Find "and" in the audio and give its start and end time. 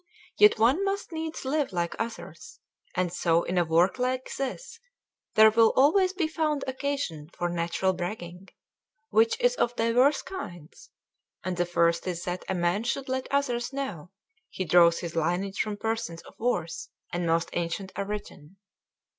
2.95-3.13, 11.43-11.55, 17.13-17.27